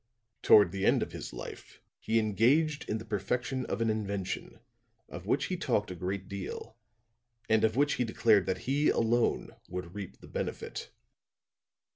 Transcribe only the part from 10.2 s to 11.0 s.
benefit.